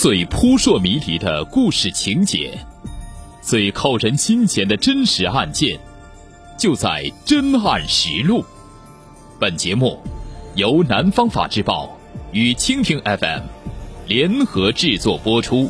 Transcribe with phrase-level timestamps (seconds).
[0.00, 2.56] 最扑朔迷离的故事情节，
[3.42, 5.76] 最扣人心弦的真实案件，
[6.56, 8.40] 就在《真案实录》。
[9.40, 10.00] 本节目
[10.54, 11.98] 由南方法制报
[12.32, 13.42] 与蜻蜓 FM
[14.06, 15.68] 联合制作播出。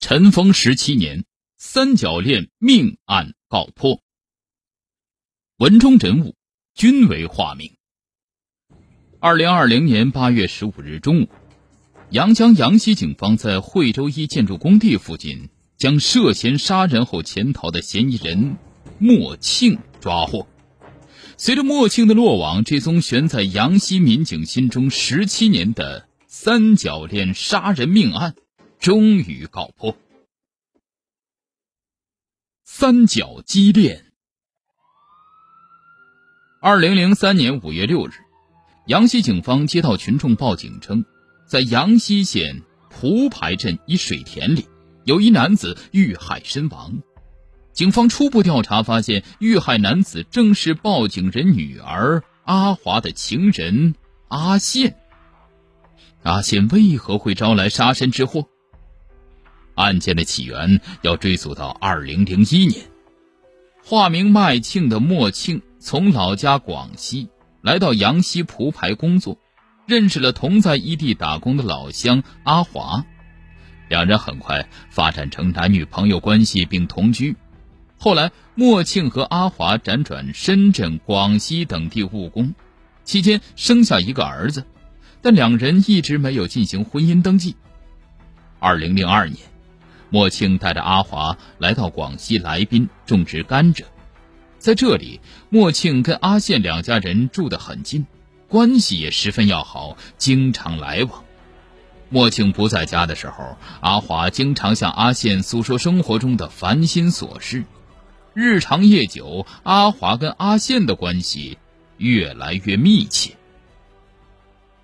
[0.00, 1.24] 尘封十七年，
[1.56, 4.02] 三角恋命案告破。
[5.56, 6.36] 文中人物
[6.74, 7.74] 均为化名。
[9.24, 11.28] 二零二零年八月十五日中午，
[12.10, 18.56] 阳江阳西警方在惠州一建筑工地附近将涉嫌杀人后潜逃的嫌疑人
[18.98, 20.48] 莫庆抓获。
[21.36, 28.34] 随着莫庆的落网，这宗悬在阳西民警心中十七年的三角恋杀人命案
[28.80, 29.96] 终于告破。
[32.64, 34.06] 三角畸恋。
[36.60, 38.14] 二零零三年五月六日。
[38.92, 41.02] 阳西警方接到群众报警称，
[41.46, 44.66] 在阳西县蒲牌镇一水田里，
[45.04, 47.00] 有一男子遇害身亡。
[47.72, 53.94] 警方初步调查发现，遇害男子正是报警人女儿阿华的情人
[54.28, 54.94] 阿宪。
[56.22, 58.46] 阿宪为何会招来杀身之祸？
[59.74, 62.84] 案件的起源要追溯到二零零一年，
[63.82, 67.30] 化名麦庆的莫庆从老家广西。
[67.62, 69.38] 来到阳西蒲牌工作，
[69.86, 73.04] 认识了同在异地打工的老乡阿华，
[73.88, 77.36] 两人很快发展成男女朋友关系并同居。
[77.96, 82.52] 后来，莫庆和阿华辗转深圳、广西等地务工，
[83.04, 84.66] 期间生下一个儿子，
[85.20, 87.54] 但两人一直没有进行婚姻登记。
[88.58, 89.38] 二零零二年，
[90.10, 93.84] 莫庆带着阿华来到广西来宾种植甘蔗。
[94.62, 95.20] 在这里，
[95.50, 98.06] 莫庆跟阿宪两家人住得很近，
[98.46, 101.24] 关系也十分要好，经常来往。
[102.10, 107.64] 莫庆不在家的时候，阿华经常向阿宪诉说生活中的烦心琐事。
[108.34, 111.58] 日长夜久，阿华跟阿宪的关系
[111.96, 113.34] 越来越密切。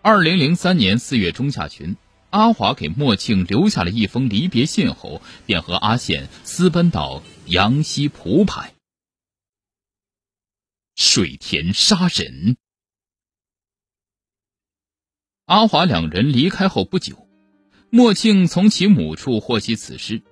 [0.00, 1.98] 二零零三年四月中下旬，
[2.30, 8.72] 阿华给莫庆留下了一封离别信后，便和阿宪私奔到阳西蒲牌。
[10.96, 12.56] 水田杀人。
[15.44, 17.28] 阿华两人离开后不久，
[17.90, 20.22] 莫庆从其母处获悉此事，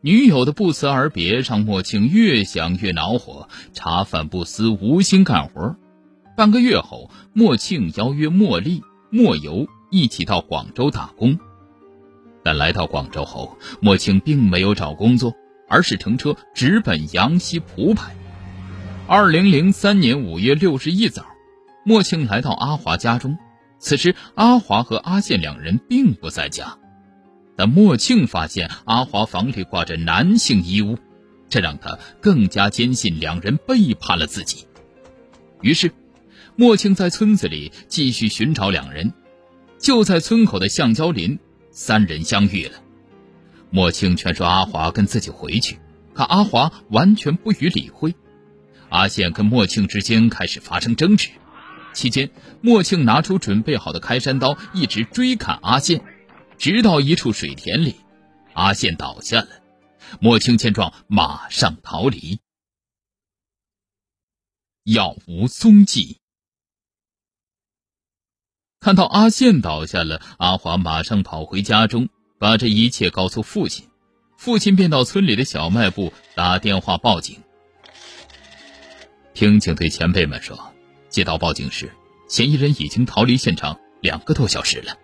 [0.00, 5.76] 女友的不辞而别让莫庆越想越恼火，茶饭不思，无心干活。
[6.36, 11.38] 半个月后，莫庆邀约莫莉、莫游一起到广州打工，
[12.42, 15.32] 但来到广州后，莫庆并没有找工作，
[15.68, 18.16] 而是乘车直奔阳西蒲牌。
[19.12, 21.26] 二零零三年五月六日一早，
[21.84, 23.36] 莫庆来到阿华家中。
[23.80, 26.78] 此时，阿华和阿宪两人并不在家，
[27.56, 30.96] 但莫庆发现阿华房里挂着男性衣物，
[31.48, 34.68] 这让他更加坚信两人背叛了自己。
[35.60, 35.90] 于是，
[36.54, 39.12] 莫庆在村子里继续寻找两人。
[39.76, 41.36] 就在村口的橡胶林，
[41.72, 42.74] 三人相遇了。
[43.70, 45.80] 莫庆劝说阿华跟自己回去，
[46.14, 48.14] 可阿华完全不予理会。
[48.90, 51.30] 阿宪跟莫庆之间开始发生争执，
[51.94, 52.30] 期间
[52.60, 56.04] 莫庆拿出准备好的开山刀，一直追砍阿宪，
[56.58, 57.96] 直到一处水田里，
[58.52, 59.48] 阿宪倒下了。
[60.20, 62.40] 莫庆见状，马上逃离，
[64.82, 66.18] 杳无踪迹。
[68.80, 72.08] 看到阿宪倒下了，阿华马上跑回家中，
[72.38, 73.88] 把这一切告诉父亲，
[74.36, 77.40] 父亲便到村里的小卖部打电话报警。
[79.32, 80.58] 听警队前辈们说，
[81.08, 81.90] 接到报警时，
[82.28, 84.98] 嫌疑人已经逃离现场两个多小时了。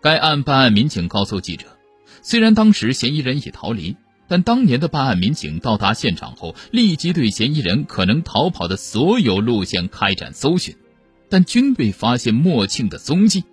[0.00, 1.76] 该案办案民警告诉记者，
[2.22, 3.96] 虽然当时嫌疑人已逃离，
[4.28, 10.76] 但当年的办案民警到达现场后，立即对嫌疑人可能逃跑的所有路线开展搜寻，
[11.28, 13.44] 但均未发现莫庆的踪迹。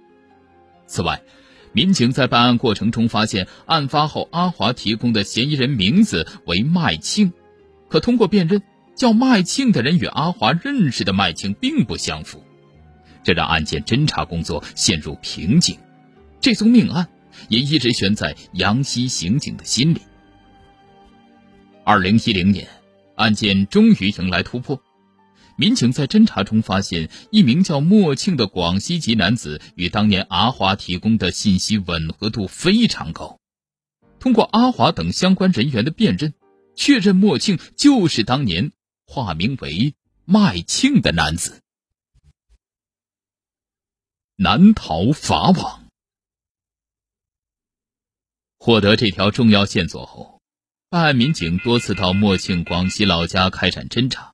[0.86, 1.22] 此外，
[1.74, 7.34] 民警在办案过程中发现，案发后阿华提供的嫌疑人名字为麦庆，
[7.90, 8.62] 可通过辨认。
[8.98, 12.44] 叫麦庆的人与阿华认识的麦庆并不相符，
[13.24, 15.78] 这让案件侦查工作陷入瓶颈，
[16.42, 17.08] 这宗命案
[17.48, 20.02] 也一直悬在杨希刑警的心里。
[21.84, 22.68] 二零一零年，
[23.16, 24.82] 案件终于迎来突破，
[25.58, 33.40] 民警在侦查中发现一名叫莫庆的广西籍男子与当年阿华提供的信息吻合度非常高，
[34.20, 36.34] 通过阿华等相关人员的辨认，
[36.76, 38.72] 确认莫庆就是当年。
[39.08, 39.96] 化名为
[40.26, 41.62] 麦庆的男子。
[44.36, 45.88] 难逃法网。
[48.60, 50.42] 获得这条重要线索后，
[50.90, 54.34] 办案民警多次到莫庆广西老家开展侦查，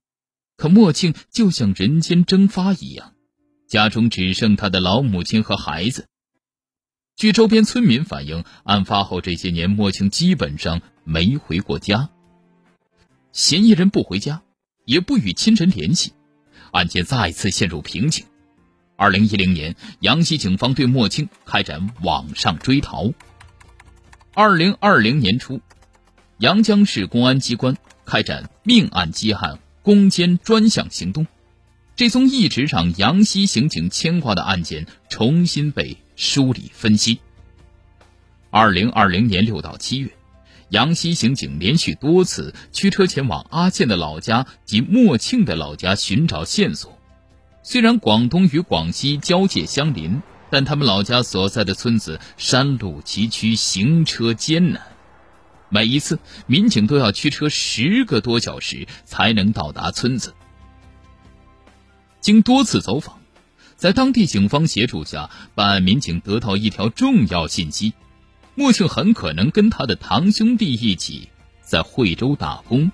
[0.58, 3.14] 可莫庆就像人间蒸发一样，
[3.70, 6.08] 家中只剩他的老母亲和孩子。
[7.16, 12.10] 据周边村民反映，案发后这些年，莫庆基本上没回过家。
[13.31, 14.44] 嫌疑人不回家，
[14.86, 16.14] 也不与亲人联系，
[16.72, 18.26] 案件再次陷入瓶颈。
[18.96, 23.12] 二零一零年，阳西警方对莫青开展网上追逃。
[24.34, 25.62] 二零二零年初，
[26.38, 27.76] 阳江市公安机关
[28.06, 31.28] 开展命案积案攻坚专项行动，
[31.96, 37.20] 这宗一直让阳西刑警牵挂的案件重新被梳理分析。
[38.50, 40.12] 二零二零年六到七月，
[40.74, 47.00] 阳西刑警连续多次驱车前往阿健的老家及莫庆的老家寻找线索。
[47.62, 50.22] 虽然广东与广西交界相邻。
[50.50, 54.84] 但他们老家所在的村子山路崎岖，行车艰难，
[55.70, 60.36] 每一次民警都要驱车十个多小时才能到达村子。
[62.22, 63.20] 经多次走访，
[63.78, 67.94] 在当地警方协助下，办案民警得到一条重要信息：
[68.56, 71.30] 莫庆很可能跟他的堂兄弟一起
[71.62, 72.92] 在惠州打工。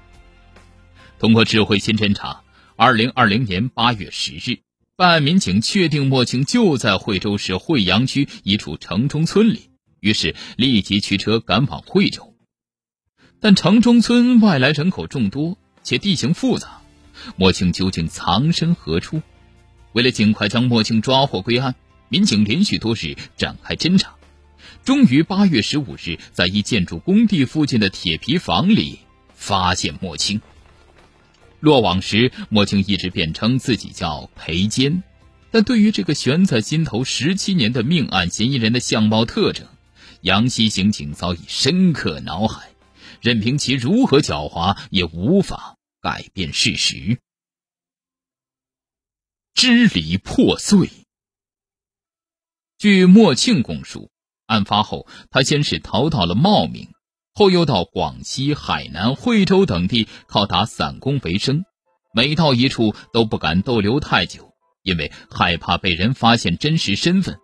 [1.20, 2.44] 通过智慧新侦查，
[2.76, 4.60] 二零二零年八月十日。
[4.96, 9.70] 办案民警确定莫庆就在惠州市惠阳区一处城中村里，
[10.02, 12.36] 于是立即驱车赶往惠州。
[13.40, 16.82] 但城中村外来人口众多，且地形复杂，
[17.38, 19.22] 莫庆究竟藏身何处？
[19.94, 21.76] 为了尽快将莫庆抓获归案，
[22.10, 24.16] 民警连续多日展开侦查，
[24.84, 29.00] 终于八月十五日，在一建筑工地附近的铁皮房里
[29.34, 30.42] 发现莫庆。
[31.60, 35.04] 落网时，莫庆一直辩称自己叫裴坚，
[35.52, 39.68] 但对于这个悬在心头十七年的命案嫌疑人的相貌特征，
[40.22, 42.72] 杨西刑警早已深刻脑海，
[43.22, 47.20] 任凭其如何狡猾，也无法改变事实。
[49.54, 50.90] 支离破碎。
[52.78, 54.10] 据莫庆供述，
[54.50, 56.90] 案发后，他先是逃到了茂名。
[57.34, 61.63] 后又到广西、海南、惠州等地靠打散工为生，
[62.13, 64.51] 每到一处都不敢逗留太久，
[64.84, 67.38] 因为害怕被人发现真实身份。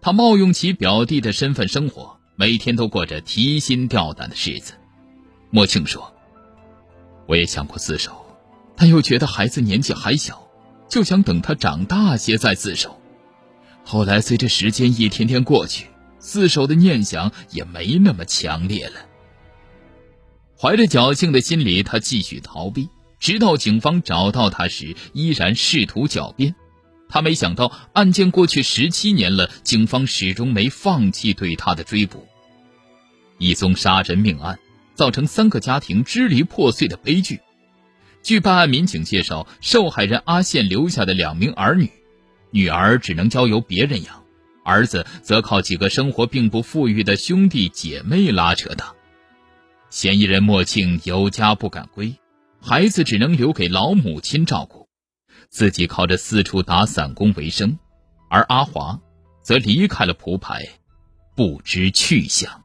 [0.00, 4.74] 他冒用其表弟的身份生活，每天都过着提心吊胆的日子。
[5.50, 6.14] 莫庆说
[7.26, 8.12] ：“我也想过自首，
[8.76, 10.46] 但又觉得孩子年纪还小，
[10.88, 13.00] 就想等他长大些再自首。
[13.82, 15.86] 后来随着时间一天天过去，
[16.24, 18.94] 自首的念想也没那么强烈了。”
[20.58, 22.88] 怀着侥幸的心理，他继续逃避，
[23.20, 26.54] 直到警方找到他时，依然试图狡辩。
[27.10, 32.26] 他没想到，案件过去十七年了，警方始终没放弃对他的追捕。
[33.38, 34.58] 一宗杀人命案，
[34.94, 37.40] 造成三个家庭支离破碎的悲剧。
[38.22, 41.90] 据办案民警介绍，受害人阿宪留下的两名儿女，
[42.50, 44.23] 女儿只能交由别人养，
[44.64, 48.92] 儿子则靠几个生活并不富裕的兄弟姐妹拉扯大。
[49.90, 52.16] 嫌疑人莫庆有家不敢归，
[52.60, 54.88] 孩子只能留给老母亲照顾，
[55.50, 57.78] 自己靠着四处打散工为生，
[58.28, 58.98] 而阿华
[59.42, 60.66] 则离开了蒲牌，
[61.36, 62.63] 不知去向。